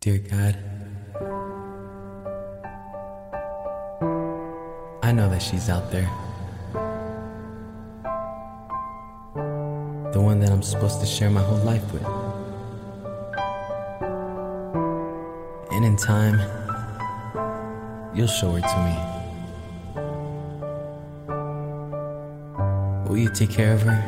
[0.00, 0.56] Dear God,
[5.02, 6.08] I know that she's out there.
[10.12, 12.04] The one that I'm supposed to share my whole life with.
[15.72, 16.38] And in time,
[18.14, 18.94] you'll show her to me.
[23.10, 24.00] Will you take care of her,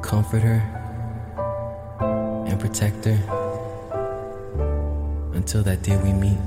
[0.00, 0.62] comfort her,
[2.46, 3.41] and protect her
[5.42, 6.38] until that day we meet?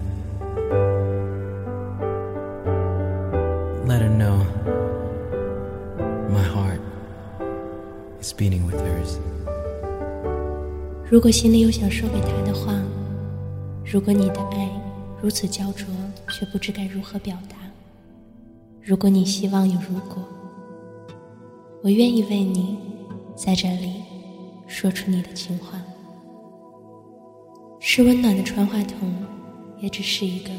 [3.85, 4.37] Let her know
[6.29, 6.79] my heart
[8.21, 9.19] is beating with hers.
[11.09, 12.73] 如果心里有想说给他的话，
[13.83, 14.69] 如果你的爱
[15.21, 15.87] 如此焦灼，
[16.29, 17.57] 却不知该如何表达，
[18.81, 20.23] 如果你希望有如果，
[21.83, 22.79] 我愿意为你
[23.35, 24.01] 在这里
[24.67, 25.81] 说出你的情话。
[27.97, 29.09] 是温暖的传话筒，
[29.79, 30.49] 也只是一个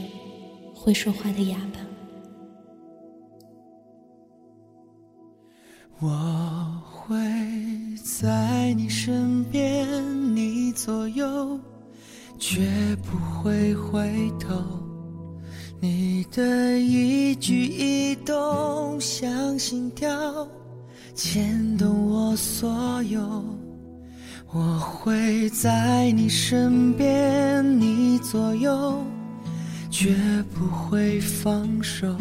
[0.74, 1.78] 会说话的哑巴。
[6.00, 7.14] 我会
[8.02, 9.86] 在你身边，
[10.34, 11.60] 你左右，
[12.38, 14.54] 绝不会回头。
[15.78, 20.48] 你的一举一动像心跳，
[21.14, 23.44] 牵动我所有。
[24.58, 29.04] 我会在你身边，你左右，
[29.90, 30.16] 绝
[30.54, 32.16] 不会放手。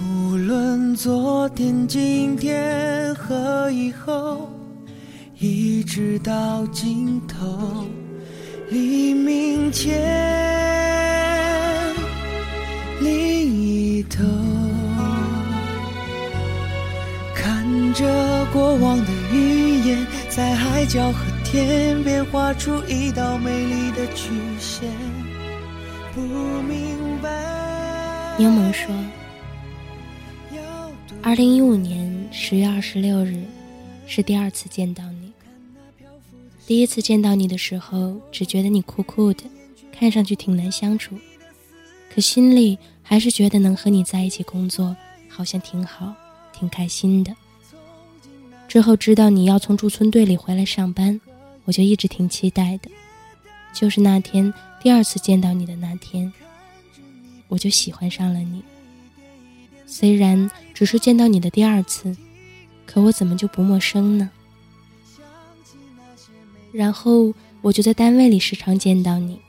[0.00, 4.48] 无论昨天、今天和以后，
[5.40, 7.84] 一直到尽头，
[8.70, 9.92] 黎明前
[13.00, 14.22] 另一头，
[17.34, 24.86] 看着过往的云烟，在海角和天边画出一道美丽的曲线。
[26.14, 28.94] 不明白，柠檬说。
[31.22, 33.42] 二零一五年十月二十六日，
[34.06, 35.32] 是第二次见到你。
[36.66, 39.44] 第一次见到你的时候，只觉得你酷酷的，
[39.90, 41.18] 看上去挺难相处，
[42.14, 44.94] 可心里还是觉得能和你在一起工作，
[45.30, 46.12] 好像挺好，
[46.52, 47.34] 挺开心的。
[48.76, 51.18] 之后知道你要从驻村队里回来上班，
[51.64, 52.90] 我就一直挺期待的。
[53.72, 56.30] 就是那天第二次见到你的那天，
[57.48, 58.62] 我就喜欢上了你。
[59.86, 62.14] 虽然只是见到你的第二次，
[62.84, 64.28] 可我怎么就不陌生呢？
[66.70, 67.32] 然后
[67.62, 69.40] 我就在单位里时常见到你，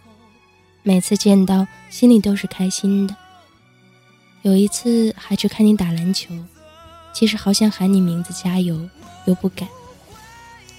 [0.84, 3.14] 每次见到心里都是开心的。
[4.44, 6.34] 有一次还去看你打篮球，
[7.18, 8.88] 其实好想喊你名字加油，
[9.26, 9.68] 又不敢。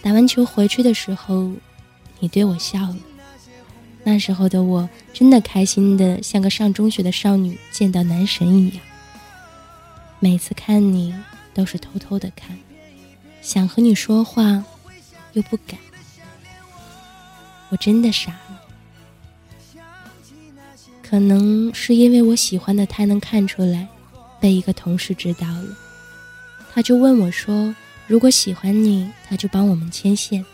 [0.00, 1.50] 打完球回去的时候，
[2.20, 2.96] 你对我笑了。
[4.04, 8.78] 那时候的我真的开心的像个上中学的少女见到男神一样。
[10.20, 11.12] 每次看你
[11.52, 12.56] 都是偷偷的看，
[13.42, 14.62] 想和你说话，
[15.32, 15.76] 又不敢。
[17.70, 18.60] 我真的傻了，
[21.02, 23.88] 可能是因为我喜欢的他能看出来，
[24.38, 25.76] 被一个同事知道了，
[26.78, 27.74] 他就问我说
[28.06, 30.44] ：“如果喜欢你，他就帮我们牵线。”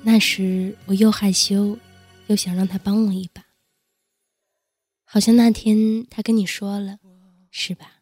[0.00, 1.76] 那时我又害羞，
[2.28, 3.42] 又想让他帮我一把。
[5.04, 6.98] 好像那天他跟你说了，
[7.50, 7.94] 是吧？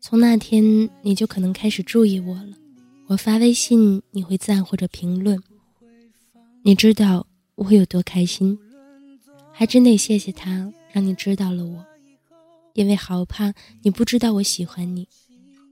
[0.00, 2.56] 从那天你就可能开始注意我了，
[3.08, 5.38] 我发微信你会赞或者评论，
[6.62, 8.58] 你知道我会有多开心，
[9.52, 11.84] 还真得谢谢他让你知道了我，
[12.72, 13.52] 因为好怕
[13.82, 15.06] 你不知道我喜欢你，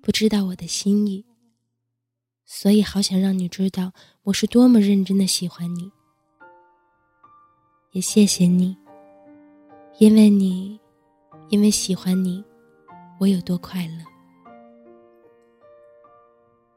[0.04, 1.24] 不知道我的心意，
[2.44, 3.90] 所以好想让你知道
[4.24, 5.90] 我是多么认真的喜欢你，
[7.92, 8.76] 也谢谢你，
[9.96, 10.78] 因为你，
[11.48, 12.44] 因为喜欢你，
[13.18, 14.04] 我有多快乐。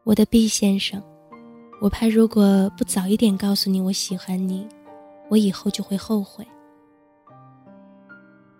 [0.06, 1.04] 我的 B 先生，
[1.82, 4.66] 我怕如果不早一点告诉你我喜欢你，
[5.28, 6.48] 我以后就会后悔。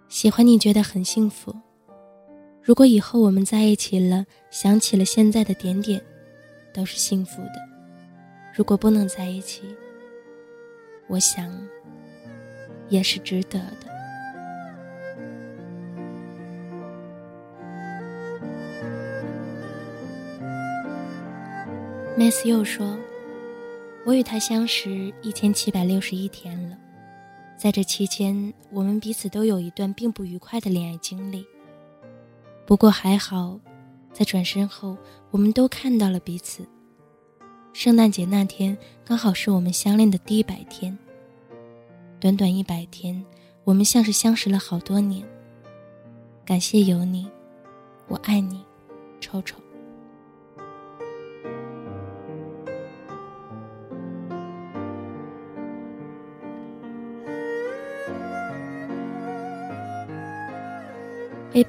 [0.10, 1.56] 喜欢你觉得很幸福，
[2.68, 6.02] 如果以后我们在一起了，想起了现在的点点，
[6.74, 7.54] 都是幸福的。
[8.54, 9.62] 如果不能在一起，
[11.08, 11.50] 我想
[12.90, 13.88] 也是值得的。
[22.18, 22.98] Miss 又说
[24.06, 26.78] ：“我与他相识一千七百六十一天了，
[27.56, 31.46] 在这期间，我们彼此都有一段并不愉快的恋爱经历。
[32.68, 33.58] 不过还好，
[34.12, 34.98] 在转身后，
[35.32, 36.68] 我们都看到了彼此。
[37.72, 40.96] 圣诞节那天刚好是我们相恋的第一百天。
[42.20, 43.26] 短短一百天，
[43.64, 45.26] 我们像是相识了好多年。
[46.44, 47.26] 感谢有你，
[48.10, 48.62] 我爱你，
[49.22, 49.56] 臭臭。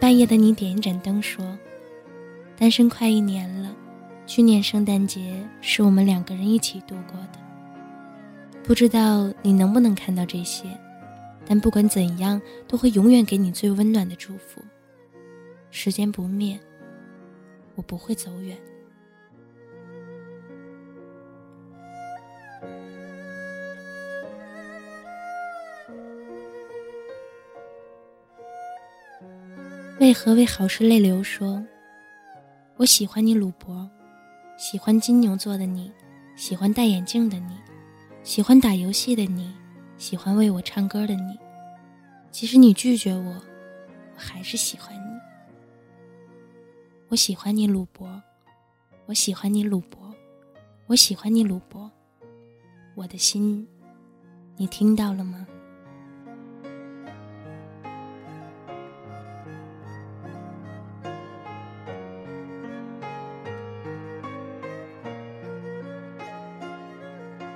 [0.00, 1.58] 半夜的你点一盏灯，说
[2.56, 3.74] ：“单身快一年了，
[4.26, 7.38] 去年圣诞节是我们两个人一起度过的。
[8.62, 10.68] 不知道你能不能看到这些，
[11.44, 14.62] 但不管怎样，都会永远给你最温暖的祝福。
[15.70, 16.58] 时间不灭，
[17.74, 18.56] 我不会走远。”
[30.00, 31.20] 为何为好事泪流？
[31.24, 31.60] 说，
[32.76, 33.90] 我喜欢你鲁博，
[34.56, 35.90] 喜欢金牛座的你，
[36.36, 37.58] 喜欢戴眼镜的你，
[38.22, 39.52] 喜欢打游戏的你，
[39.96, 41.36] 喜欢为我唱歌的你。
[42.30, 43.42] 即使你拒绝我，
[44.14, 45.18] 我还是喜欢你。
[47.08, 48.22] 我喜欢你鲁博，
[49.06, 50.14] 我喜欢你鲁博，
[50.86, 51.90] 我喜欢你鲁博。
[52.94, 53.66] 我的心，
[54.56, 55.44] 你听到了吗？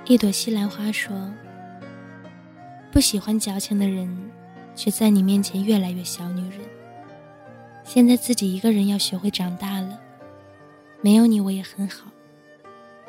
[0.05, 1.31] 一朵西兰花说
[2.91, 4.05] ：“不喜欢矫情的人，
[4.75, 6.59] 却在你面前越来越小女人。
[7.85, 9.97] 现在自己一个人要学会长大了，
[11.01, 12.11] 没有你我也很好，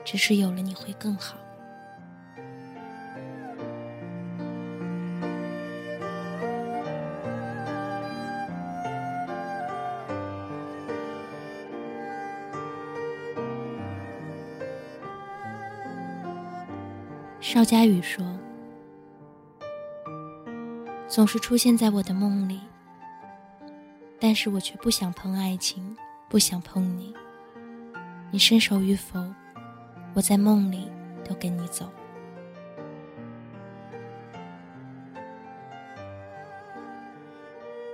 [0.05, 1.37] 只是有了你会更好。”
[17.55, 18.27] 邵佳宇说
[21.07, 22.61] ：“总是出现在我的梦里，
[24.19, 25.97] 但是我却不想碰爱情，
[26.29, 27.15] 不想碰你。
[28.33, 29.25] 你伸手与否，
[30.15, 30.91] 我在梦里
[31.25, 31.89] 都跟你走。”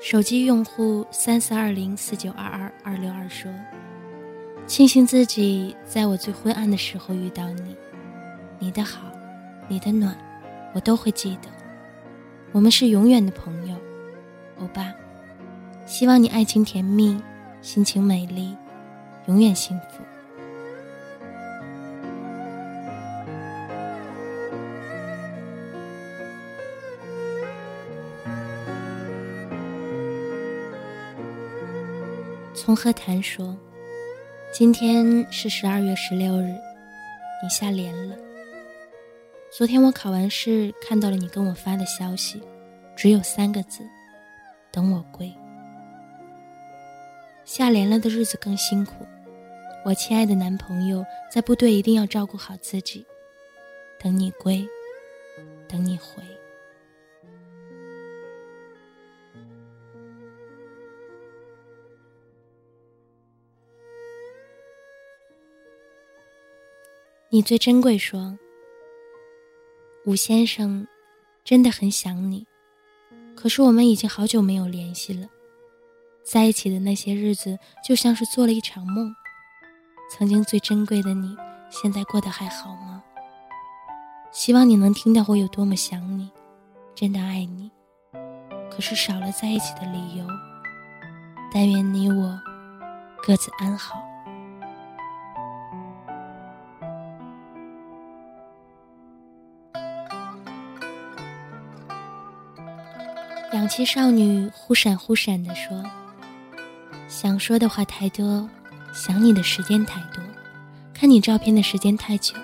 [0.00, 3.52] 手机用户三四二零四九二二二六二说
[4.66, 7.76] ：“庆幸自己在我最昏暗的时候遇到你，
[8.58, 9.02] 你的好。”
[9.70, 10.16] 你的暖，
[10.74, 11.48] 我都会记得。
[12.50, 13.76] 我们是永远的朋友，
[14.58, 14.92] 欧巴。
[15.86, 17.22] 希望你爱情甜蜜，
[17.62, 18.56] 心情美丽，
[19.26, 20.02] 永远幸福。
[32.52, 33.56] 从何谈说，
[34.52, 36.56] 今天是十二月十六日，
[37.40, 38.16] 你下连了。
[39.50, 42.40] 昨天我考完试，看到了你跟我发的消息，
[42.96, 43.84] 只有三个字：
[44.70, 45.30] 等我归。
[47.44, 49.04] 下连了的日子更辛苦，
[49.84, 53.04] 我亲爱的男朋友在部队一定要照顾好自己。
[53.98, 54.64] 等你归，
[55.68, 56.22] 等你回。
[67.30, 68.38] 你最珍贵，说。
[70.06, 70.86] 吴先生，
[71.44, 72.46] 真的很想你，
[73.36, 75.28] 可是我们已经好久没有联系了。
[76.24, 79.14] 在一起的那些日子，就像是做了一场梦。
[80.10, 81.36] 曾经最珍贵的你，
[81.68, 83.02] 现在过得还好吗？
[84.32, 86.30] 希望你能听到我有多么想你，
[86.94, 87.70] 真的爱你。
[88.70, 90.26] 可是少了在一起的理由。
[91.52, 92.40] 但愿你我
[93.22, 94.09] 各自安好。
[103.70, 105.80] 气少女忽闪忽闪地说
[107.06, 108.50] ：“想说的话太多，
[108.92, 110.20] 想你的时间太多，
[110.92, 112.34] 看你照片的时间太久。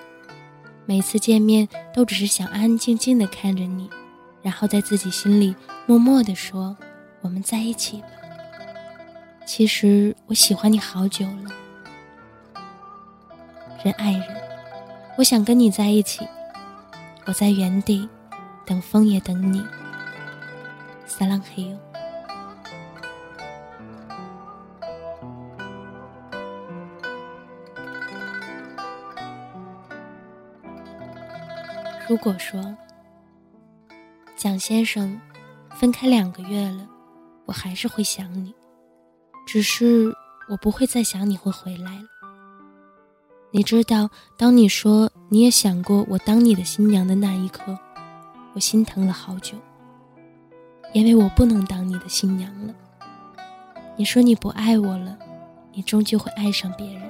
[0.85, 3.89] 每次见面都只是想安安静静地看着你，
[4.41, 5.53] 然后在自己心里
[5.85, 6.75] 默默地说：
[7.19, 8.07] 我们在一起吧。
[9.45, 11.51] 其实我喜欢你好久了，
[13.83, 14.23] 人爱人，
[15.17, 16.25] 我想跟你在一起。
[17.25, 18.07] 我在原地
[18.65, 19.61] 等风，也等你。”
[21.07, 21.77] 撒浪嘿哟！
[32.07, 32.77] 如果说
[34.35, 35.19] 蒋先生
[35.71, 36.87] 分开两个月了，
[37.45, 38.53] 我还是会想你，
[39.45, 40.13] 只是
[40.47, 42.07] 我不会再想你会回来了。
[43.51, 47.77] 你知道，当你说你也想过我当你的新娘的那一刻，
[48.53, 49.57] 我心疼了好久，
[50.93, 52.73] 因为我不能当你的新娘了。
[53.95, 55.17] 你说你不爱我了，
[55.73, 57.01] 你终究会爱上别人。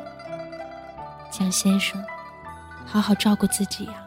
[1.30, 2.04] 蒋先生，
[2.86, 4.04] 好好照顾自己呀。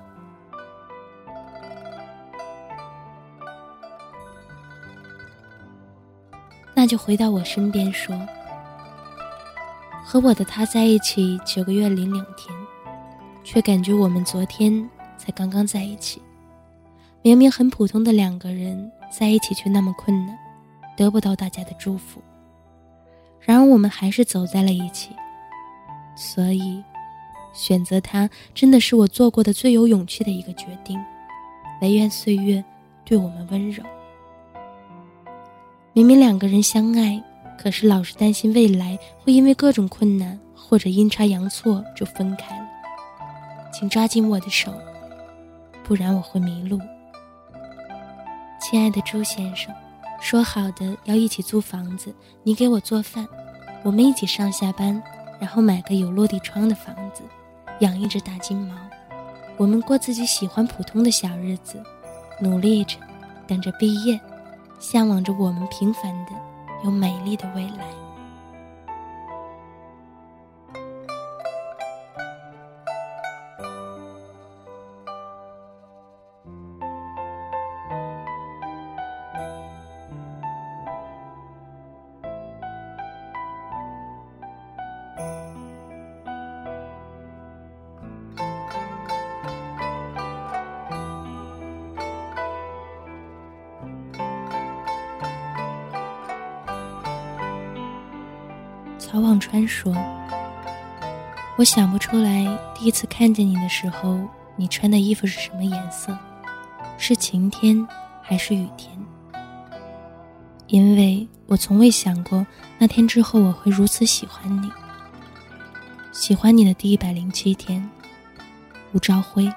[6.74, 8.18] 那就回到我身边说，
[10.02, 12.56] 和我的他在一起九个月零两天，
[13.44, 16.22] 却感觉我们昨天才刚刚在一起。
[17.20, 20.38] 明明很普通的两个人在一起，却那么困难，
[20.96, 22.22] 得不到大家的祝福。
[23.40, 25.10] 然而我们还是走在了一起，
[26.14, 26.82] 所以
[27.52, 30.98] 选择他真的是我做过的最有勇气的一个决定。
[31.82, 32.62] 唯愿岁月
[33.04, 33.82] 对我们温柔。
[35.92, 37.20] 明明两个人相爱，
[37.58, 42.66] 可是老是担心未来会因为各种困难或者阴差阳错就分开了。
[43.72, 44.72] 请抓紧我的手，
[45.82, 46.78] 不然我会迷路。
[48.60, 49.74] 亲爱的朱先生，
[50.20, 53.26] 说好的要一起租房子，你给我做饭，
[53.82, 55.02] 我们一起上下班，
[55.40, 57.22] 然后买个有落地窗的房子，
[57.80, 58.74] 养一只大金毛，
[59.56, 61.82] 我们过自己喜欢普通的小日子，
[62.38, 62.98] 努力着，
[63.46, 64.20] 等着毕业，
[64.78, 66.32] 向往着我们平凡的
[66.84, 67.99] 有美丽的未来。
[99.10, 99.92] 曹望川说
[101.58, 104.20] ：“我想不出来，第一次看见你的时候，
[104.54, 106.16] 你穿的衣服是什么颜色，
[106.96, 107.84] 是晴天
[108.22, 108.96] 还是雨天？
[110.68, 112.46] 因为我从未想过
[112.78, 114.70] 那天之后我会如此喜欢你。
[116.12, 117.90] 喜欢你的第一百零七天，
[118.92, 119.52] 吴朝辉，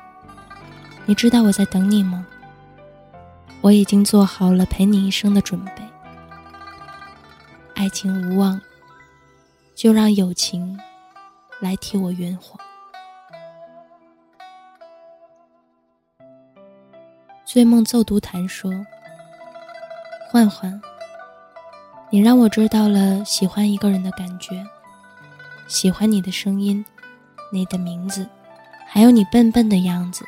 [1.06, 2.26] 你知道我在等你吗？
[3.62, 5.74] 我已经做好了陪你一生的准备。
[7.76, 8.60] 爱情无望。”
[9.76, 10.80] 就让友情
[11.60, 12.60] 来替我圆谎。
[17.46, 18.72] 醉梦奏读谈说
[20.32, 20.82] ：“焕焕，
[22.10, 24.66] 你让我知道了喜欢一个人的感觉，
[25.68, 26.84] 喜欢你的声音，
[27.52, 28.28] 你的名字，
[28.88, 30.26] 还有你笨笨的样子。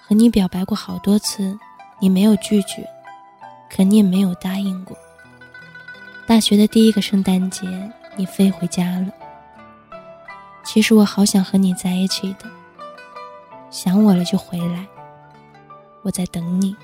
[0.00, 1.58] 和你表白过好多次，
[2.00, 2.88] 你没有拒绝，
[3.70, 4.96] 可你也没有答应过。
[6.26, 7.66] 大学的第一个圣诞节。”
[8.16, 9.12] 你飞回家了。
[10.64, 12.48] 其实我好想和你在一起的。
[13.70, 14.86] 想我了就回来，
[16.02, 16.74] 我在等你。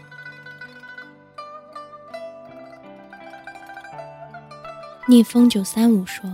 [5.08, 6.30] 逆风九三五说：“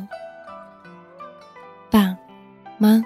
[1.90, 2.16] 爸
[2.78, 3.02] 妈，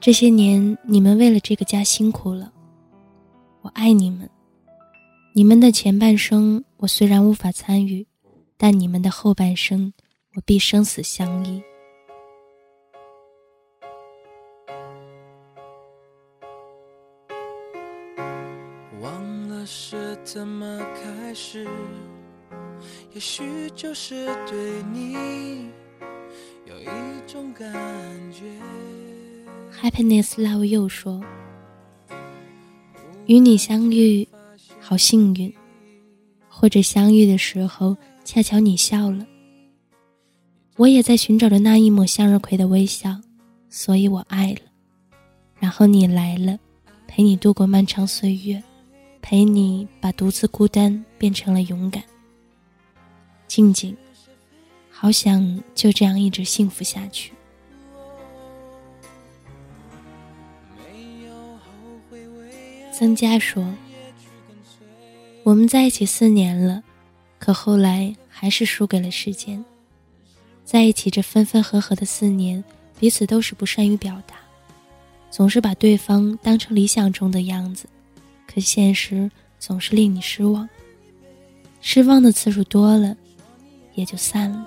[0.00, 2.52] 这些年你们为了这个家辛苦了，
[3.60, 4.28] 我爱你们。
[5.32, 8.06] 你们的前半生我虽然无法参与，
[8.56, 9.92] 但你们的后半生。”
[10.36, 11.62] 我必生死相依。
[19.00, 21.66] 忘了是怎么开始，
[23.14, 23.42] 也许
[23.74, 25.70] 就是对你
[26.66, 26.86] 有一
[27.26, 27.72] 种感
[28.30, 28.44] 觉。
[29.80, 31.24] Happiness Love You 说
[33.24, 34.28] ：“与你相遇，
[34.80, 35.50] 好幸运。
[36.46, 39.26] 或者相遇的时候，恰巧你笑了。”
[40.76, 43.18] 我也在寻找着那一抹向日葵的微笑，
[43.70, 44.60] 所以我爱了。
[45.58, 46.58] 然后你来了，
[47.06, 48.62] 陪你度过漫长岁月，
[49.22, 52.04] 陪你把独自孤单变成了勇敢。
[53.48, 53.96] 静静，
[54.90, 57.32] 好想就这样一直幸福下去。
[62.92, 63.66] 曾佳说
[65.42, 66.82] ：“我们在一起四年了，
[67.38, 69.64] 可后来还是输给了时间。”
[70.66, 72.62] 在一起这分分合合的四年，
[72.98, 74.34] 彼此都是不善于表达，
[75.30, 77.86] 总是把对方当成理想中的样子，
[78.48, 79.30] 可现实
[79.60, 80.68] 总是令你失望。
[81.80, 83.16] 失望的次数多了，
[83.94, 84.66] 也就散了。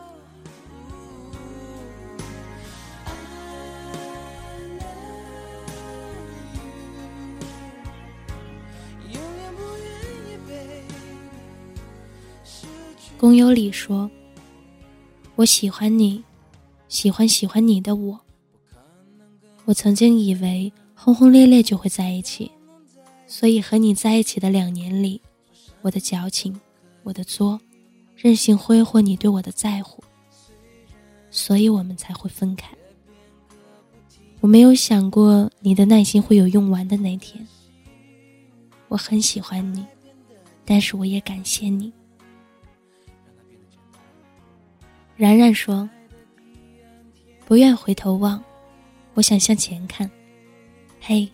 [13.17, 14.09] 公有理说。
[15.39, 16.21] 我喜欢你，
[16.89, 18.19] 喜欢喜欢你的我。
[19.63, 22.51] 我曾经以为轰轰烈烈就会在一起，
[23.25, 25.21] 所以和你在一起的两年里，
[25.81, 26.59] 我的矫情，
[27.03, 27.57] 我的作，
[28.17, 30.03] 任性挥霍你对我的在乎，
[31.31, 32.75] 所以我们才会分开。
[34.41, 37.47] 我没有想过你的耐心会有用完的那天。
[38.89, 39.85] 我很喜欢你，
[40.65, 41.93] 但是我也感谢你。
[45.19, 45.89] 然然说
[47.45, 48.41] ：“不愿回头望，
[49.15, 50.09] 我想向前看。
[51.01, 51.29] 嘿，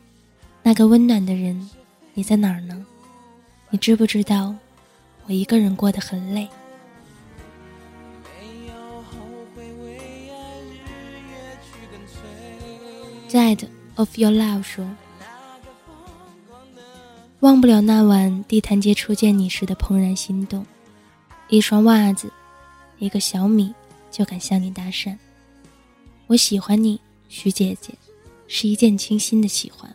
[0.64, 1.70] 那个温暖的人，
[2.16, 2.84] 你在哪儿呢？
[3.70, 4.56] 你知不知道，
[5.28, 6.50] 我一个人过得很累。”
[13.30, 14.90] Dead of your love 说。
[17.42, 20.66] 忘不了那晚地坛街初见你时的怦然心动，
[21.50, 22.32] 一双袜子，
[23.00, 23.74] 一个小米
[24.10, 25.16] 就敢向你搭讪。
[26.28, 27.00] 我喜欢你，
[27.30, 27.94] 徐姐姐，
[28.48, 29.94] 是一见倾心的喜欢。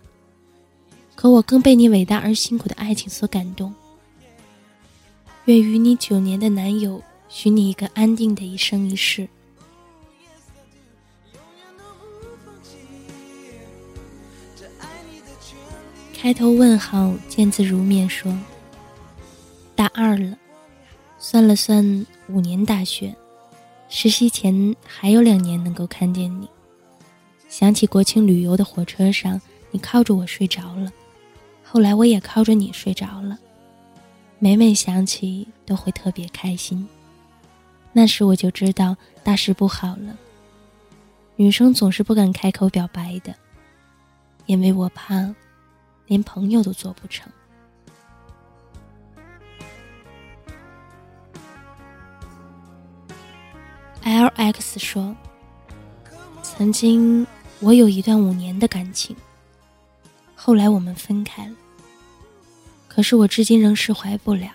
[1.15, 3.75] 可我更被你伟大而辛苦的爱情所感动。
[5.47, 9.29] 愿与你九年的男友，许你一个安定的一生一世。
[16.13, 18.39] 开头问号，见字如面说
[19.75, 20.37] ：“大二了，
[21.23, 23.15] 算了算，五年大学，
[23.91, 26.49] 实习前还有两年能够看见你。
[27.47, 29.39] 想起国庆旅游的火车上，
[29.71, 30.91] 你靠着我睡着了，
[31.63, 33.39] 后来我也靠着你睡着了。
[34.39, 36.89] 每每想起，都会特别开心。
[37.93, 40.17] 那时我就知道大事不好了。
[41.37, 43.35] 女生总是不敢开口表白的，
[44.47, 45.35] 因为我怕。”
[46.09, 47.31] 连朋友都做不成。
[54.03, 55.15] L X 说
[56.43, 57.27] ：“曾经
[57.61, 59.15] 我有一段五年的感情，
[60.35, 61.55] 后来我们分开了。
[62.89, 64.51] 可是我至今仍释怀不了。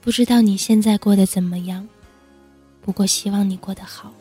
[0.00, 1.86] 不知道你现在过得怎么样？
[2.80, 4.12] 不过希望你过得好。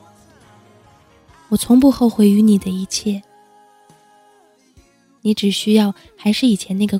[1.49, 3.21] 我从不后悔与你的一切。”
[5.25, 6.99] 你只需要还是以前那个，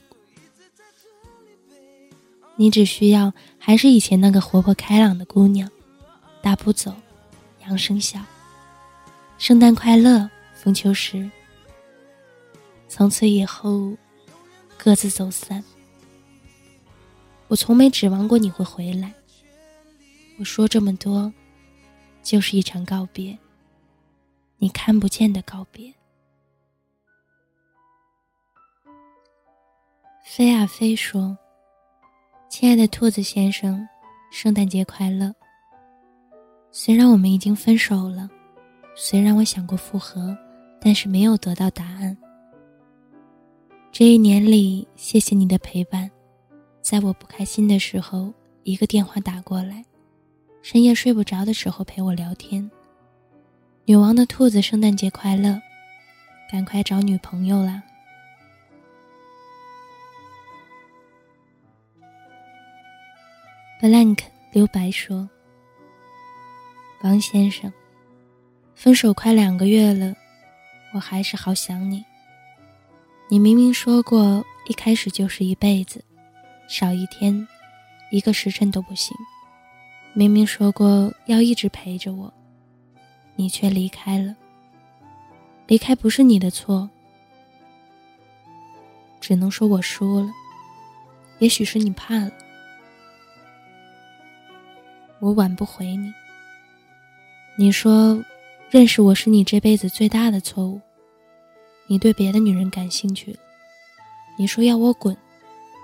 [2.56, 5.70] 你只需要还是以前那个活泼开朗的姑娘，
[6.44, 6.94] 大步走，
[7.62, 8.20] 扬声笑。
[9.38, 11.32] 圣诞快乐，风秋时。
[12.90, 13.96] 从此以后，
[14.78, 15.64] 各自走散。
[17.48, 19.14] 我从没指望过你会回来。
[20.38, 21.32] 我说这么多，
[22.22, 23.38] 就是一场告别，
[24.58, 25.94] 你看不见的告别。
[30.26, 31.38] 飞啊飞说
[32.50, 33.88] ：“亲爱的兔子先生，
[34.30, 35.34] 圣诞节快乐。
[36.76, 38.28] 虽然我们已经分手了，
[38.96, 40.36] 虽然我想过复合，
[40.82, 42.18] 但是没有得到答案。
[43.92, 46.10] 这一年里，谢谢你的陪伴，
[46.82, 48.34] 在我不开心的时候，
[48.64, 49.86] 一个电话打过来，
[50.64, 52.68] 深夜睡不着的时候陪我聊天。
[53.86, 55.62] 女王的兔子，圣诞节快乐，
[56.52, 57.84] 赶快找女朋友啦！”
[63.80, 65.30] blank 留白说
[67.04, 67.72] ：“王先生，
[68.76, 70.16] 分手快两个月了，
[70.94, 72.02] 我还是好想你。
[73.30, 76.02] 你明明说过一开始就是一辈子，
[76.70, 77.46] 少一天，
[78.10, 79.14] 一个时辰都不行。
[80.14, 82.34] 明明说过要一直陪着我，
[83.36, 84.34] 你却离开了。
[85.68, 86.90] 离开不是你的错，
[89.20, 90.32] 只能说我输了。
[91.40, 92.32] 也许是你怕了。”
[95.20, 96.14] 我挽不回你。
[97.56, 98.20] 你说，
[98.72, 100.82] 认识我是你这辈子最大的错误。
[101.86, 103.38] 你对别的女人感兴趣。
[104.36, 105.16] 你说要我滚，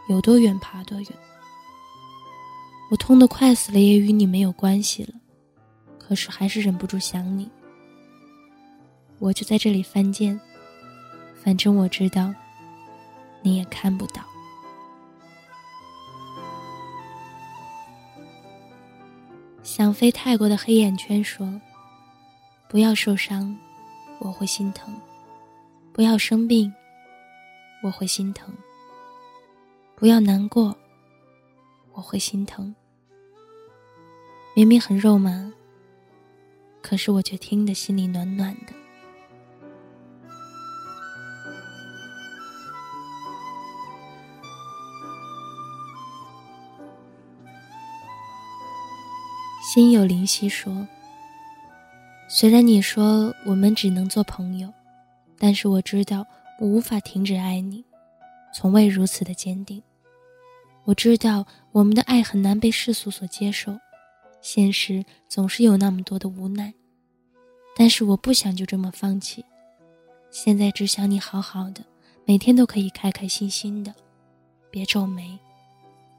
[0.10, 1.08] 有多远爬多远。
[2.90, 5.14] 我痛得快死了，也与你没有关系了。
[6.00, 7.48] 可是还是忍不住想你。
[9.20, 10.40] 我就在这里犯贱，
[11.44, 12.34] 反正我知道，
[13.44, 14.24] 你也看不到。
[19.72, 21.48] 想飞泰国的黑眼圈说
[22.68, 23.56] ：“不要受伤，
[24.20, 24.92] 我会心疼；
[25.94, 26.74] 不要生病，
[27.84, 28.48] 我会心疼；
[29.96, 30.76] 不要难过，
[31.94, 32.74] 我会心疼。
[34.56, 35.54] 明明很肉麻，
[36.82, 38.74] 可是我却听得心里暖暖的。”
[49.72, 50.88] 心有灵犀说
[52.28, 54.74] ：“虽然你说我们只能做朋友，
[55.38, 56.26] 但是我知道
[56.60, 57.86] 我无法停止爱你。
[58.52, 59.80] 从未如此的坚定。
[60.86, 63.78] 我知道我们的爱很难被世俗所接受，
[64.42, 66.74] 现实总是有那么多的无奈，
[67.76, 69.46] 但是我不想就这么放弃。
[70.32, 71.86] 现在只想你好好的，
[72.26, 73.94] 每天都可以开开心心的，
[74.72, 75.38] 别皱眉，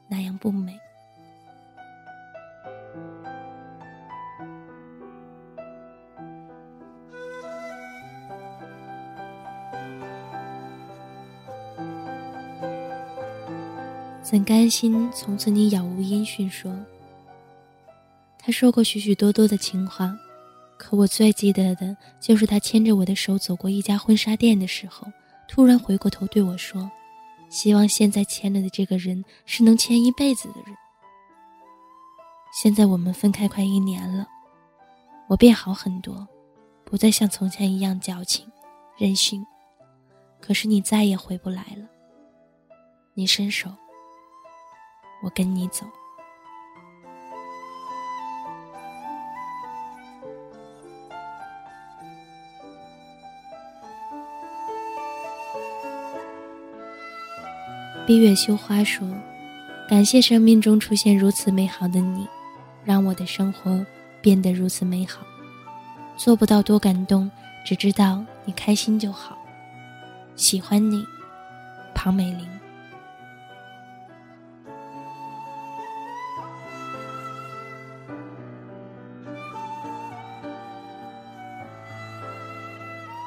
[0.07, 0.79] 那样不美。
[14.31, 16.49] 怎甘心从此你杳无音讯？
[16.49, 16.73] 说，
[18.39, 20.17] 他说过许许多多的情话，
[20.77, 25.05] 可我最记得的就是他牵着我的手走过一家婚纱店的时候，
[25.49, 26.89] 突然回过头对我说
[27.51, 30.73] ：“希望现在牵了的这个人是能牵一辈子的人。”
[32.63, 34.25] 现在我们分开快一年了，
[35.27, 36.25] 我变好很多，
[36.85, 38.49] 不再像从前一样矫情、
[38.97, 39.45] 任性，
[40.39, 41.85] 可是你再也回不来了。
[43.13, 43.69] 你伸手。
[45.21, 45.85] 我跟你走。
[58.07, 59.07] 闭月羞花说
[59.87, 62.27] ：“感谢生命中出现如此美好的你，
[62.83, 63.85] 让我的生活
[64.21, 65.21] 变得如此美好。
[66.17, 67.29] 做不到多感动，
[67.63, 69.37] 只知道你开心就好。
[70.35, 71.05] 喜欢你，
[71.93, 72.45] 庞美玲。”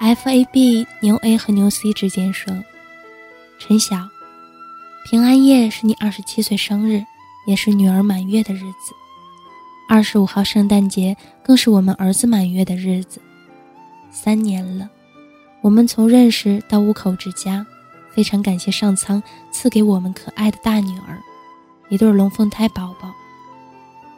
[0.05, 2.53] F A B 牛 A 和牛 C 之间说
[3.59, 4.07] ：“陈晓，
[5.07, 7.03] 平安夜是你二十七岁生日，
[7.47, 8.93] 也是女儿满月的日子。
[9.89, 13.19] 二十五号圣诞节更是我们儿子满月的日子。
[14.11, 14.91] 三年了，
[15.63, 17.67] 我们从认识到五口之家，
[18.13, 21.19] 非常感谢上苍赐给我们可爱的大女儿，
[21.89, 23.11] 一对龙凤胎宝宝。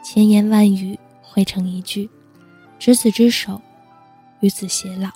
[0.02, 2.10] 千言万语汇成一句：
[2.76, 3.62] 执子之手，
[4.40, 5.08] 与子偕老。”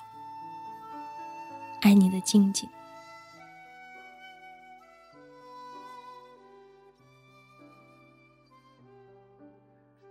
[1.81, 2.69] 爱你的静静。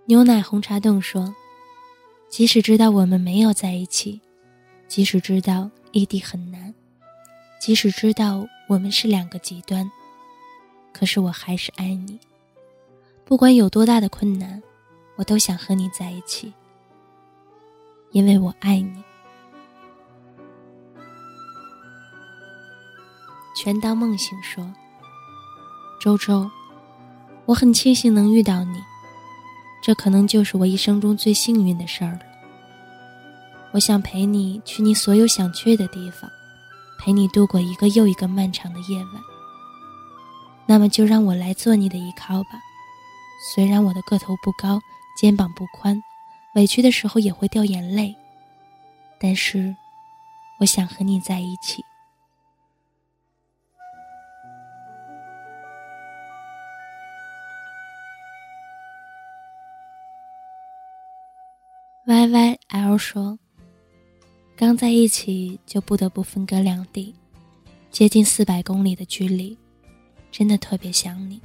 [0.07, 1.33] 牛奶红茶冻说
[2.29, 4.21] ：“即使知道我们没有在一起，
[4.89, 6.75] 即使知道异地很难，
[7.61, 9.89] 即使知道我们是两个极端，
[10.93, 12.19] 可是我还是爱你。
[13.25, 14.61] 不管有多大的困难，
[15.15, 16.53] 我都想和你在一起，
[18.11, 19.03] 因为我爱你。”
[23.55, 24.65] 全当梦醒说
[26.01, 26.51] ：“周周，
[27.45, 28.81] 我很庆幸能遇到你，
[29.83, 32.21] 这可能就是我一生中最幸运的事儿了。
[33.73, 36.31] 我想陪你去你所有想去的地方，
[36.99, 39.23] 陪你度过一个又一个漫长的夜晚。
[40.67, 42.51] 那么就让我来做你的依靠吧。
[43.55, 44.81] 虽然我的个头不高，
[45.19, 46.01] 肩膀不宽，
[46.55, 48.15] 委屈的时候也会掉眼泪，
[49.19, 49.75] 但是
[50.61, 51.85] 我想和你在一起。”
[62.11, 63.39] Y Y L 说
[64.59, 67.15] ：“刚在一起就不得不分隔两地，
[67.89, 69.57] 接近四百公里的距离，
[70.33, 71.41] 真的特别想你。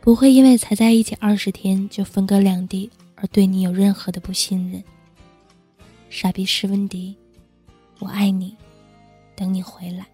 [0.00, 4.82] 不会因为才在一起二十天就分隔两地而对你有任何的不信任。
[6.10, 7.16] 傻逼施温迪，
[8.00, 8.56] 我爱你，
[9.36, 10.04] 等你回来。”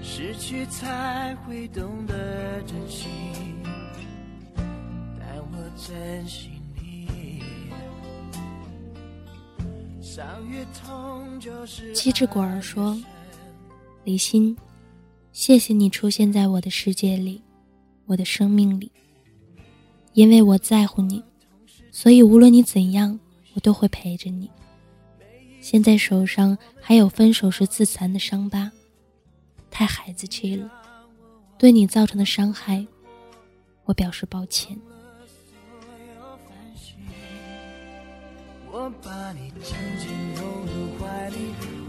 [0.00, 3.08] 失去才会懂得珍惜。
[5.86, 7.08] 珍惜你
[11.94, 13.00] 七只果儿说
[14.02, 14.56] ：“李欣，
[15.32, 17.40] 谢谢你出现在我的世界里，
[18.06, 18.90] 我的生命里。
[20.14, 21.22] 因为我在乎你，
[21.92, 23.18] 所以无论你怎样，
[23.54, 24.50] 我都会陪着你。
[25.60, 28.72] 现在手上还有分手时自残的伤疤，
[29.70, 30.68] 太孩子气了。
[31.56, 32.84] 对你造成的伤害，
[33.84, 34.76] 我表示抱歉。”
[38.88, 41.36] 我把你紧紧拥入怀里，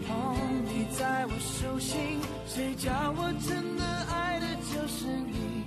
[0.05, 0.35] 捧
[0.65, 5.63] 你在我手心，谁叫我真的爱的就是你。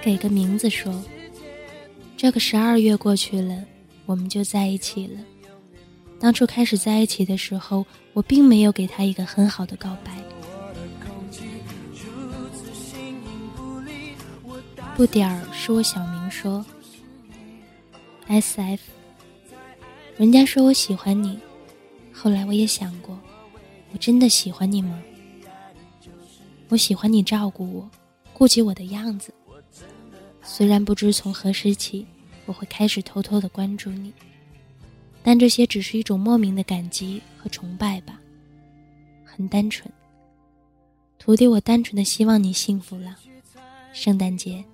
[0.00, 0.90] 给个名字说，
[2.16, 3.62] 这个十二月过去了，
[4.06, 5.20] 我们就在一起了。
[6.18, 10.12] 当初开始在一起的时候，我并没有给他一个很好的告白。
[14.96, 16.64] 不点儿是我小名说。
[18.28, 18.82] S F，
[20.16, 21.38] 人家说我喜欢你，
[22.12, 23.18] 后来我也想过，
[23.92, 25.00] 我真的喜欢你吗？
[26.68, 27.90] 我喜欢你照顾我，
[28.32, 29.32] 顾及我的样子。
[30.42, 32.04] 虽然不知从何时起，
[32.46, 34.12] 我会开始偷偷的关注你，
[35.22, 38.20] 但这些只是一种莫名的感激和崇拜吧。
[39.24, 39.88] 很单纯，
[41.18, 43.16] 徒弟，我单纯的希望你幸福了。
[43.92, 44.64] 圣诞节，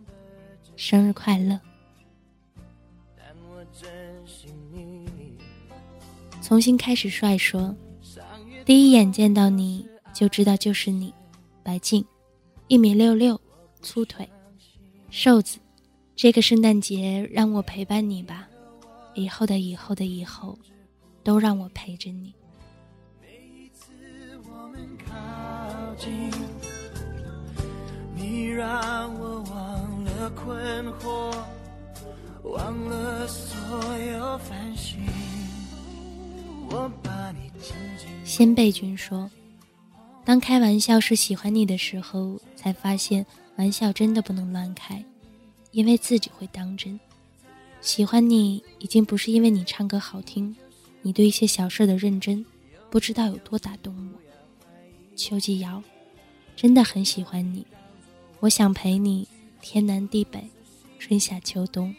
[0.76, 1.60] 生日快乐！
[6.42, 7.74] 重新开始帅说，
[8.66, 11.14] 第一眼见到你就知道就是你，
[11.62, 12.04] 白净，
[12.66, 13.40] 一米六六，
[13.80, 14.28] 粗腿，
[15.08, 15.58] 瘦子。
[16.14, 18.46] 这个圣诞节让我陪伴你吧，
[19.14, 20.58] 以后的以后的以后，
[21.22, 22.34] 都让我陪着你。
[28.14, 28.68] 你让
[29.18, 31.34] 我忘了困惑，
[32.42, 33.58] 忘了所
[33.98, 35.00] 有烦心。
[38.24, 39.30] 先辈君说
[40.24, 45.04] ：“当开玩笑是喜欢你的时候，才发现玩笑真的不能乱开，
[45.72, 46.98] 因为自己会当真。
[47.80, 50.56] 喜欢你已经不是因为你唱歌好听，
[51.02, 52.44] 你对一些小事的认真，
[52.88, 54.18] 不知道有多打动我。”
[55.14, 55.82] 邱继尧，
[56.56, 57.66] 真的很喜欢你，
[58.40, 59.28] 我想陪你
[59.60, 60.48] 天南地北，
[60.98, 61.94] 春夏秋冬。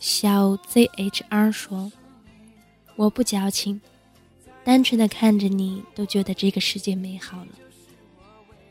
[0.00, 1.92] 小 ZHR 说。
[2.96, 3.78] 我不矫情，
[4.64, 7.48] 单纯的看着你，都觉得这个世界美好了。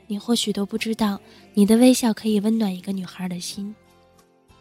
[0.07, 1.21] 你或许都不知道，
[1.53, 3.73] 你的微笑可以温暖一个女孩的心。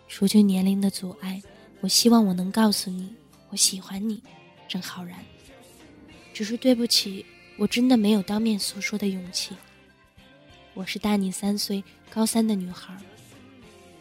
[0.07, 1.43] 除去年龄的阻碍，
[1.81, 3.15] 我希望我能告诉你，
[3.49, 4.23] 我喜欢你，
[4.69, 5.19] 郑浩然。
[6.35, 7.25] 只是对不起，
[7.57, 9.57] 我真的没有当面诉说的勇气。
[10.75, 12.95] 我是大你三岁、高三的女孩，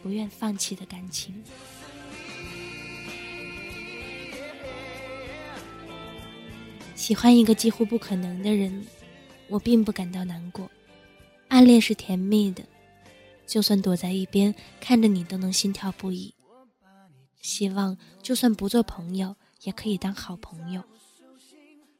[0.02, 1.42] 不愿放弃的感情。
[6.94, 8.84] 喜欢一个几乎不可能的人，
[9.48, 10.70] 我并不感到难过。
[11.48, 12.64] 暗恋是甜蜜的，
[13.46, 16.34] 就算躲在一边看着你都能心跳不已。
[17.40, 20.82] 希望就算不做朋友，也可以当好朋友。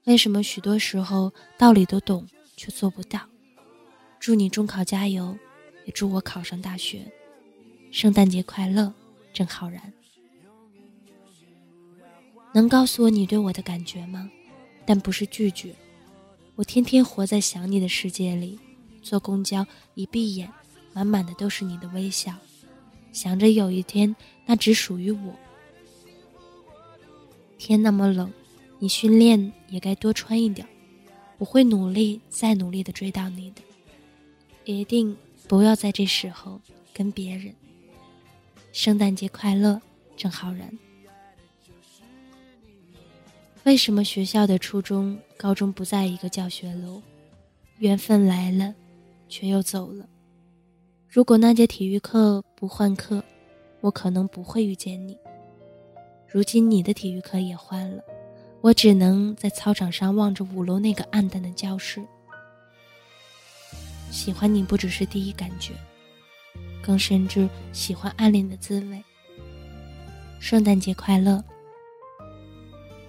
[0.05, 2.27] 为什么许多时候道理都懂，
[2.57, 3.21] 却做不到？
[4.19, 5.37] 祝你中考加油，
[5.85, 7.13] 也祝我考上大学。
[7.91, 8.93] 圣诞节快乐，
[9.33, 9.93] 郑浩然。
[12.55, 14.31] 能告诉我你对我的感觉吗？
[14.87, 15.75] 但不是拒绝，
[16.57, 18.59] 我天天活在想你的世界里。
[19.03, 20.51] 坐公交一闭眼，
[20.95, 22.33] 满满的都是你的微笑，
[23.13, 24.17] 想着有一天
[24.47, 25.35] 那只属于我。
[27.59, 28.33] 天那么冷，
[28.79, 30.67] 你训练也该多穿一点。
[31.37, 33.61] 我会努力，再努力的追到你的，
[34.65, 35.15] 一定
[35.47, 36.59] 不要在这时候
[36.95, 37.55] 跟别人。
[38.73, 39.83] 圣诞节快乐，
[40.17, 40.79] 郑浩然。
[43.65, 47.01] 为什么学校的初中、高中不在一个教学楼？
[47.79, 48.75] 缘分来了，
[49.27, 50.07] 却又走了。
[51.09, 53.25] 如果那节体育课不换课，
[53.81, 55.17] 我可能不会遇见你。
[56.29, 58.05] 如今你的体育课也换了，
[58.61, 62.05] 我只能在操场上望着五楼那个暗淡的教室。
[64.11, 65.73] 喜欢你不只是第一感觉，
[66.83, 69.03] 更深知喜欢暗恋的滋味。
[70.39, 71.43] 圣诞节快乐！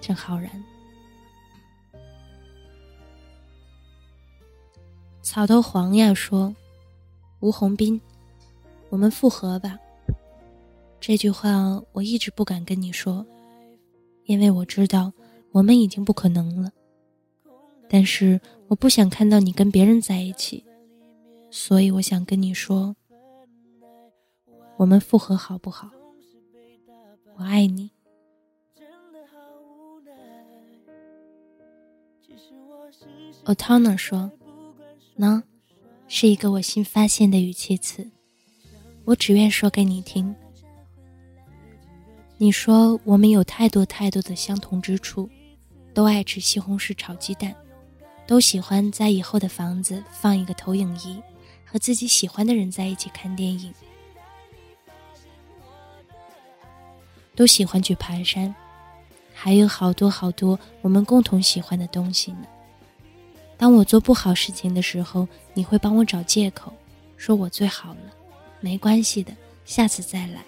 [0.06, 0.48] 郑浩然，
[5.20, 6.54] 草头黄呀说
[7.42, 8.00] ：“吴宏斌，
[8.88, 9.76] 我们复合吧。”
[11.02, 13.26] 这句话我一直不敢跟你说，
[14.26, 15.12] 因为我知道
[15.50, 16.70] 我们已经不可能了。
[17.88, 20.64] 但是我不想看到你跟别人在一起，
[21.50, 22.94] 所以我想跟你说：
[24.76, 25.90] 我们复合好不好？
[27.34, 27.90] 我爱你。
[33.44, 34.30] Otana 说
[35.14, 35.44] ：“呢，
[36.08, 38.10] 是一个我新发现的语气词，
[39.04, 40.34] 我只愿说给你听。
[42.38, 45.30] 你说我们有太多太多的相同之处，
[45.94, 47.54] 都爱吃西红柿炒鸡蛋，
[48.26, 51.22] 都喜欢在以后的房子放一个投影仪，
[51.64, 53.72] 和自己喜欢的人在一起看电影，
[57.34, 58.54] 都喜欢去爬山，
[59.32, 62.46] 还有好多好多我们共同喜欢的东西呢。”
[63.58, 66.72] 当我做不好事情的时候，你会帮我找借口，
[67.16, 68.12] 说我最好了，
[68.60, 70.44] 没关系的，下次再来。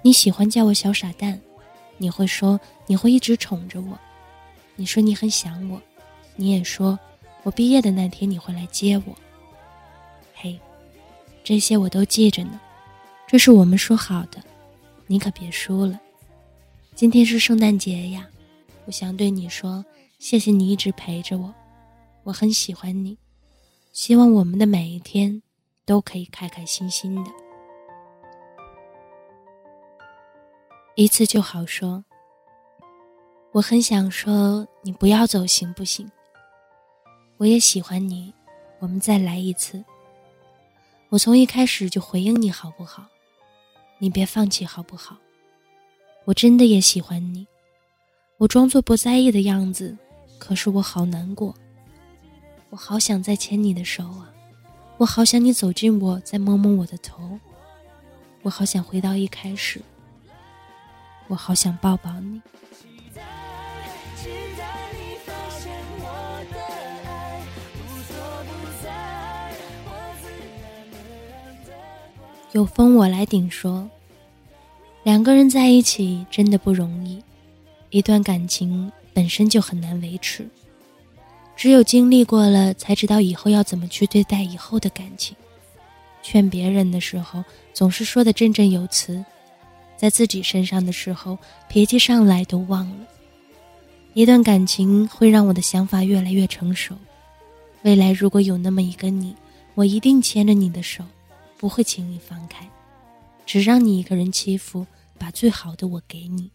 [0.00, 1.38] 你喜欢叫我小傻蛋，
[1.96, 3.98] 你会说你会一直宠着我，
[4.76, 5.80] 你说你很想我，
[6.36, 6.98] 你也说
[7.42, 9.14] 我毕业的那天你会来接我。
[10.34, 10.58] 嘿，
[11.44, 12.58] 这些我都记着呢，
[13.26, 14.42] 这是我们说好的，
[15.06, 16.00] 你可别输了。
[16.94, 18.26] 今天是圣诞节呀，
[18.86, 19.84] 我想对你说。
[20.18, 21.54] 谢谢你一直陪着我，
[22.24, 23.16] 我很喜欢你，
[23.92, 25.42] 希望我们的每一天
[25.84, 27.30] 都可以开开心心的。
[30.94, 32.04] 一次就好说。
[33.52, 36.08] 我很想说你不要走行不行？
[37.38, 38.32] 我也喜欢你，
[38.78, 39.82] 我们再来一次。
[41.08, 43.06] 我从一开始就回应你好不好？
[43.98, 45.16] 你别放弃好不好？
[46.26, 47.46] 我真的也喜欢你，
[48.36, 49.96] 我装作不在意的样子，
[50.38, 51.54] 可是我好难过。
[52.70, 54.30] 我好想再牵你的手啊，
[54.98, 57.38] 我好想你走近我，再摸摸我的头。
[58.42, 59.80] 我好想回到一开始，
[61.28, 62.40] 我好想抱抱你。
[72.52, 73.88] 有风我来顶，说。
[75.04, 77.22] 两个人在一起真的不容易，
[77.88, 80.46] 一段感情本身就很难维持。
[81.58, 85.36] 只有经历过了，才知道以后要怎么去对待以后的感情。
[86.22, 87.44] 劝别人的时候
[87.74, 89.24] 总是说的振振有词，
[89.96, 91.36] 在自己身上的时候
[91.68, 93.06] 脾气上来都忘了。
[94.14, 96.94] 一段感情会让我的想法越来越成熟。
[97.82, 99.34] 未来如果有那么一个你，
[99.74, 101.04] 我一定牵着你的手，
[101.56, 102.64] 不会轻易放开，
[103.44, 104.86] 只让你一个人欺负。
[105.20, 106.48] 把最好的我给你。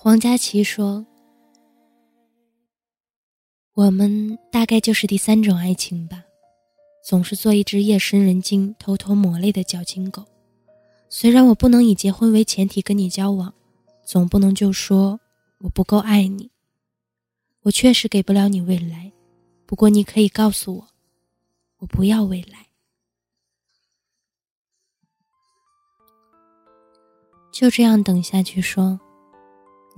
[0.00, 1.04] 黄佳琪说
[3.74, 6.22] ：“我们大概就是第三种爱情吧，
[7.04, 10.24] 总是做一只夜深人静、偷偷抹泪的矫情狗。
[11.08, 13.52] 虽然我不能以结婚为前提跟你交往，
[14.04, 15.18] 总不能就说
[15.58, 16.48] 我不够爱你。
[17.62, 19.10] 我确实给不了你未来，
[19.66, 20.88] 不过你可以告诉我。”
[21.78, 22.68] 我不要未来，
[27.52, 28.60] 就这样等下去。
[28.60, 29.00] 说，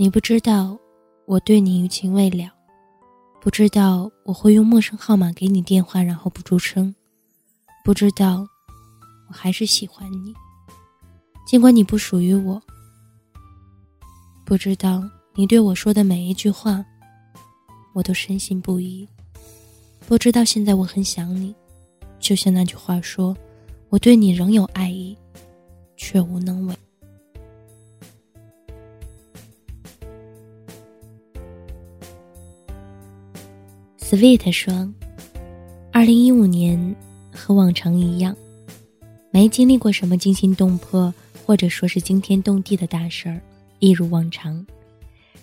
[0.01, 0.79] 你不知道
[1.27, 2.51] 我对你余情未了，
[3.39, 6.95] 不知道我会用陌生号码给你电话，然后不出声，
[7.85, 8.49] 不知道
[9.29, 10.33] 我还是喜欢你，
[11.47, 12.59] 尽管你不属于我，
[14.47, 16.83] 不知道你对我说的每一句话，
[17.93, 19.07] 我都深信不疑，
[20.07, 21.55] 不知道现在我很想你。
[22.19, 23.37] 就像那句话说
[23.91, 25.15] ：“我对你仍有爱意，
[25.99, 26.75] 却无能为。”
[34.11, 34.93] Sweet 说
[35.95, 36.97] ：“二零一五年
[37.31, 38.37] 和往常一样，
[39.31, 41.15] 没经历过什么惊心动魄
[41.47, 43.41] 或者说是惊天动地的大事儿，
[43.79, 44.67] 一如往常，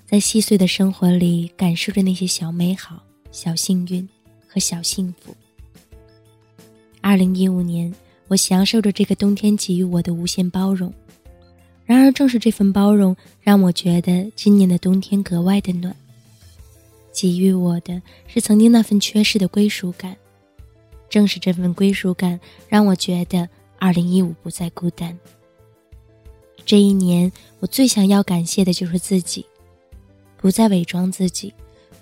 [0.06, 3.02] 在细碎的生活里感受着那些小美好、
[3.32, 4.06] 小幸运
[4.46, 5.34] 和小幸福。”
[7.00, 7.90] 二零一五年，
[8.28, 10.94] 我享受着这个冬天给予我的无限包容。
[11.86, 15.96] 然而，正是这份包容，让我觉得今年的冬天格外的暖。
[17.20, 20.16] 给予我的是曾经那份缺失的归属感。
[21.10, 23.50] 正是这份归属感，让我觉得
[23.80, 25.18] 二零一五不再孤单。
[26.64, 29.44] 这一年，我最想要感谢的就是自己，
[30.38, 31.52] 不再伪装自己，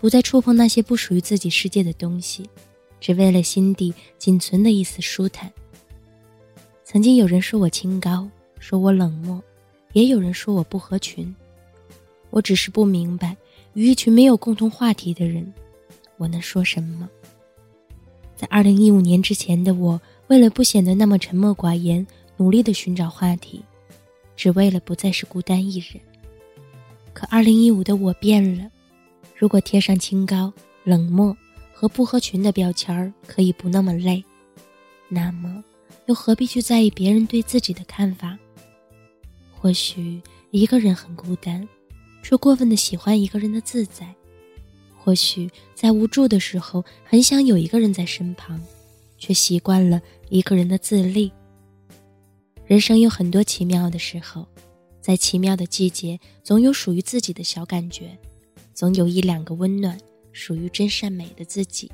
[0.02, 2.50] 不再触碰那些不属于自己世界的东西。
[3.00, 5.50] 只为了心底仅存的一丝舒坦。
[6.84, 8.28] 曾经有人说我清高，
[8.60, 9.42] 说我冷漠，
[9.94, 11.34] 也有人说我不合群。
[12.32, 13.38] 我只是不明白，
[13.76, 15.54] 与一群没有共同话题的人，
[16.18, 17.08] 我能说什么？
[18.36, 22.06] 在二零一五年之前的我，为了不显得那么沉默寡言，
[22.38, 23.64] 努力的寻找话题，
[24.36, 26.02] 只为了不再是孤单一人。
[27.14, 28.70] 可二零一五的我变了，
[29.38, 30.52] 如果贴上清高、
[30.84, 31.38] 冷漠。
[31.78, 34.24] 和不合群的标签儿可以不那么累，
[35.10, 35.62] 那么
[36.06, 38.40] 又何必去在意别人对自己的看法？
[39.54, 41.68] 或许一个人很孤单，
[42.26, 44.04] 说过分的喜欢一个人的自在；
[44.98, 48.60] 或许在无助的时候，很想有一个人在身旁，
[49.20, 51.32] 却习惯了一个人的自立。
[52.66, 54.44] 人生有很多奇妙的时候，
[55.00, 58.18] 在奇妙的季节，总有属于自己的小感觉，
[58.74, 59.96] 总有一两个温暖。
[60.32, 61.90] 属于真善美的自己。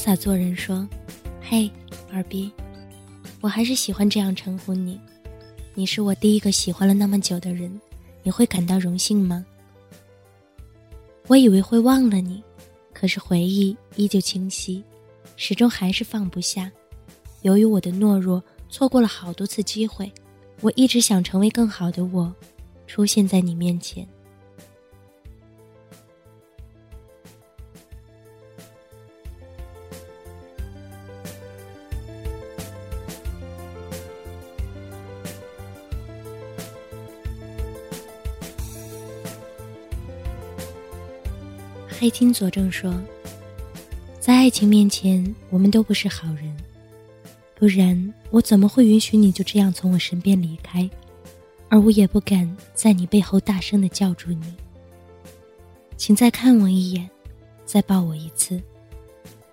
[0.00, 0.88] 洒做人说
[1.46, 1.70] ：“嘿，
[2.10, 2.50] 二逼，
[3.42, 4.98] 我还是喜欢这样称呼你。”
[5.76, 7.78] 你是我第一个喜欢了那么久的人，
[8.22, 9.44] 你会感到荣幸吗？
[11.26, 12.42] 我以为会忘了你，
[12.94, 14.82] 可是回忆依旧清晰，
[15.36, 16.72] 始终还是放不下。
[17.42, 20.10] 由于我的懦弱，错过了好多次机会。
[20.62, 22.34] 我一直想成为更好的我，
[22.86, 24.08] 出现在你面前。
[42.00, 42.98] 黑金佐证说，
[44.18, 46.56] 在爱情面前，我们都不是好人。
[47.54, 50.88] 不然，我怎么会允许你就这样从我身边离开？
[51.68, 54.54] 而我也不敢在你背后大声的叫住你。
[55.98, 57.06] 请再看我一眼，
[57.66, 58.58] 再抱我一次。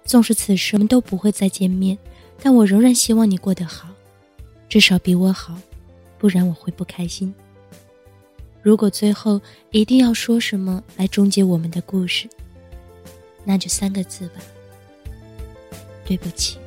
[0.05, 1.97] 纵使此时我们都不会再见面，
[2.41, 3.89] 但我仍然希望你过得好，
[4.69, 5.59] 至少比我好，
[6.17, 7.35] 不然我会不开心。
[8.61, 9.41] 如果最后
[9.71, 12.29] 一定要说什么来终结我们的故事，
[13.49, 14.41] 那就三个字吧：
[16.05, 16.57] 对不起。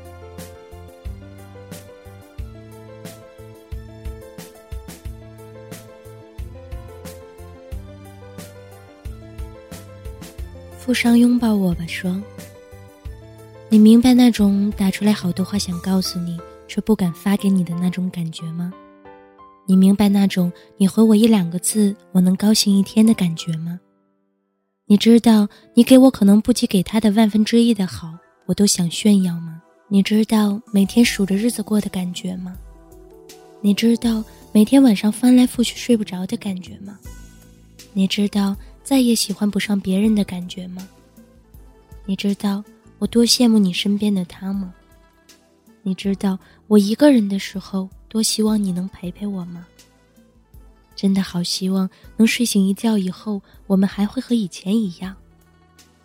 [10.78, 12.10] 富商拥抱我吧，说
[13.68, 18.72] ：“你明白那种打出来好多话想告诉你，却不敢发给你的那种感觉吗？
[19.66, 23.78] 你明白那种你回我一两个字，我能高兴一天的感觉吗？
[24.90, 28.12] 你知道你给我可能不及给他的万分之一的好，
[28.46, 29.62] 我都想炫耀吗？
[29.86, 32.56] 你知道每天数着日子过的感觉吗？
[33.60, 36.98] 你知道每天晚上翻来覆去睡不着的感觉吗？
[37.92, 40.88] 你知道？”再也喜欢不上别人的感觉吗？
[42.04, 42.64] 你知道
[42.98, 44.74] 我多羡慕你身边的他吗？
[45.84, 46.36] 你知道
[46.66, 49.64] 我一个人的时候多希望你能陪陪我吗？
[51.00, 51.88] 真的好希望
[52.18, 55.16] 能睡醒一觉以后，我们还会和以前一样。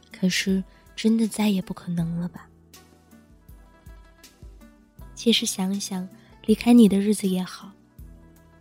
[0.09, 0.63] 可是
[0.95, 2.47] 真的再也不可能了吧？
[5.13, 6.07] 其实想想，
[6.45, 7.73] 离开你的日子也好，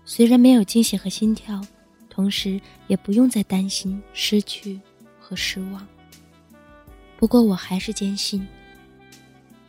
[0.04, 1.64] 虽然没有惊喜和心跳。
[2.10, 4.80] 同时，也不用再担心失去
[5.20, 5.86] 和失望。
[7.16, 8.44] 不过，我还是坚信，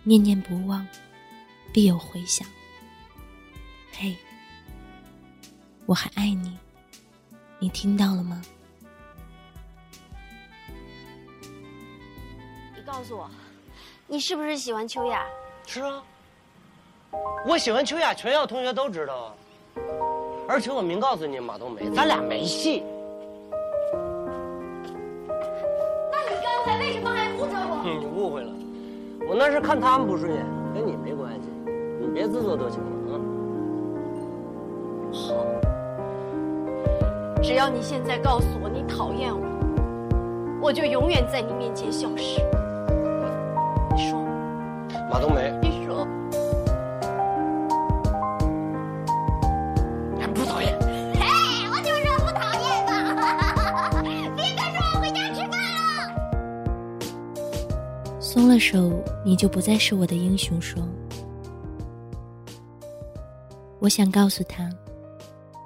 [0.01, 0.87] 念念不忘，
[1.71, 2.47] 必有回响。
[3.91, 4.17] 嘿，
[5.85, 6.57] 我还爱你，
[7.59, 8.41] 你听到了吗？
[12.75, 13.29] 你告诉我，
[14.07, 15.23] 你是不是喜欢秋雅？
[15.67, 16.03] 是啊，
[17.45, 19.33] 我喜欢秋雅，全校同学都知道啊。
[20.47, 22.83] 而且我明告诉你，马冬梅，咱俩没戏。
[26.11, 27.83] 那你刚才为什么还护着我？
[27.83, 28.51] 你误会了，
[29.27, 31.49] 我那是看他们不顺眼，跟你没关系。
[32.01, 33.21] 你别自作多情了啊！
[35.13, 35.45] 好，
[37.45, 39.45] 只要你现在告诉我你讨厌我，
[40.63, 42.41] 我就永远在你面前消失。
[43.95, 44.19] 你说，
[45.11, 45.53] 马冬梅。
[45.61, 46.07] 你说，
[50.33, 50.75] 不讨厌。
[51.13, 52.91] 嘿，我就说不讨厌嘛！
[54.35, 56.09] 别跟着我回家吃饭了
[58.19, 58.91] 松了手，
[59.23, 60.59] 你就不再是我的英雄。
[60.59, 60.81] 说，
[63.77, 64.67] 我想告诉他，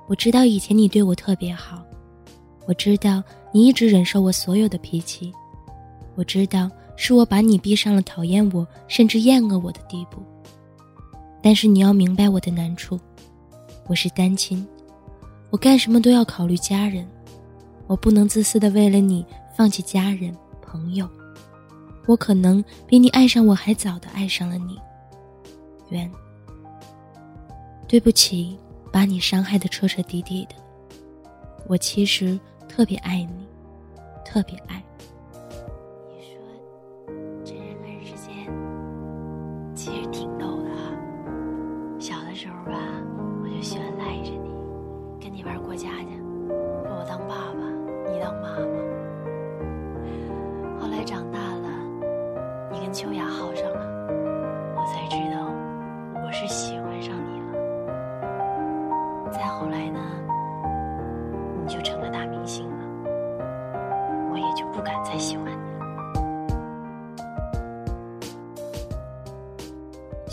[0.10, 1.86] 我知道以前你对我特别好，
[2.66, 5.32] 我知道你一直忍受我所有的脾气，
[6.16, 10.20] 我知道是我把你逼上了讨厌我甚至厌恶我的地步。
[11.44, 13.00] 但是你要明白我的难处，
[13.86, 14.68] 我是单亲，
[15.52, 17.08] 我干什么都要考虑家人，
[17.86, 19.24] 我不能自私的为了你
[19.56, 21.08] 放弃家人朋友。
[22.08, 24.76] 我可能比你爱上我还早的爱上了你，
[25.90, 26.12] 缘。
[27.88, 28.58] 对不起，
[28.92, 30.56] 把你伤害的彻彻底底的。
[31.68, 33.48] 我其实特别爱你，
[34.26, 34.84] 特别爱。
[35.32, 36.34] 你说，
[37.46, 38.30] 这人和人之间
[39.76, 40.08] 其实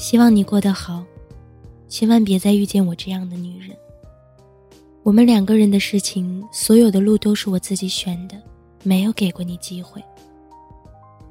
[0.07, 1.04] 希望你过得好，
[1.88, 3.76] 千万别再遇见我这样的女人。
[5.02, 8.40] 我们两个人的事情，所有的路都是我自己选的，
[8.84, 10.00] 没有给过你机会。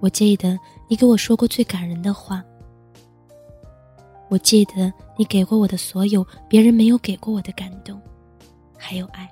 [0.01, 0.59] 我记得
[0.89, 2.43] 你给我说过最感人的话。
[4.27, 7.97] 我记得你给过我的所有别人没有给过我的感动，
[8.77, 9.25] 还有爱。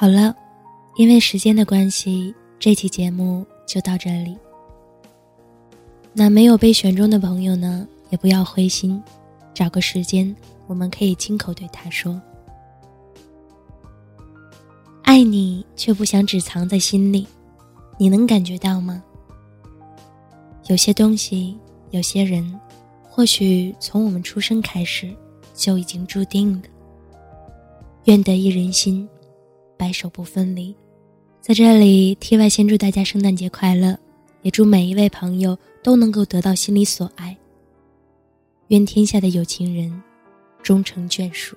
[0.00, 0.34] 好了，
[0.96, 4.34] 因为时间的关系，这期节目就到这里。
[6.14, 8.98] 那没有被选中的朋友呢，也不要灰心，
[9.52, 10.34] 找个时间，
[10.66, 12.18] 我们可以亲口对他说
[15.04, 17.26] ：“爱你，却不想只藏在心里。”
[18.00, 19.04] 你能感觉到吗？
[20.68, 21.58] 有些东西，
[21.90, 22.58] 有些人，
[23.06, 25.14] 或许从我们出生开始
[25.54, 26.62] 就已经注定了。
[28.04, 29.06] 愿得一人心，
[29.80, 30.76] 白首不分离。
[31.40, 33.98] 在这里，T 外先祝大家圣诞节快乐，
[34.42, 37.34] 也祝每一位朋友都能够得到心里所爱。
[38.68, 39.90] 愿天下的有情人
[40.62, 41.56] 终成眷属。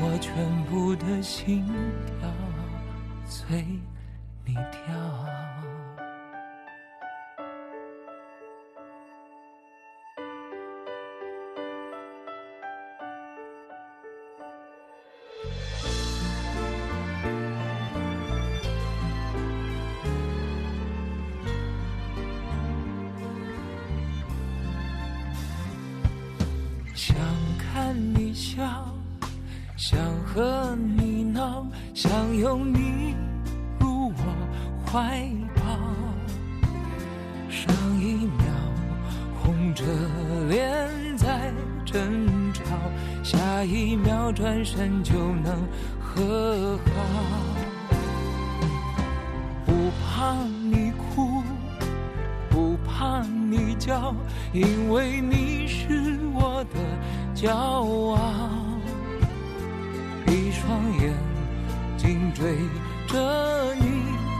[0.00, 0.32] 我全
[0.66, 1.64] 部的心
[2.06, 2.30] 跳
[3.26, 3.64] 随
[4.44, 5.27] 你跳？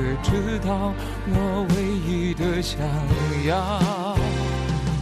[0.00, 0.94] 可知道
[1.28, 2.80] 我唯一的想
[3.46, 4.16] 要？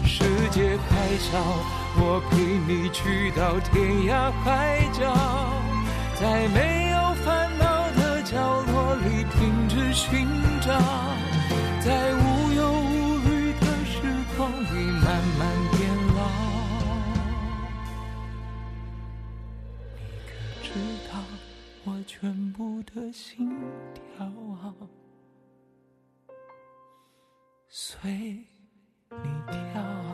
[0.04, 1.38] 世界还小，
[1.96, 2.36] 我陪
[2.66, 3.78] 你去到天
[4.08, 5.14] 涯海角，
[6.20, 8.34] 在没有烦恼的角
[8.72, 10.26] 落里停止寻
[10.60, 10.74] 找，
[11.80, 12.12] 在
[22.08, 23.54] 全部的心
[23.92, 24.32] 跳
[27.68, 28.10] 随
[29.10, 30.07] 你跳。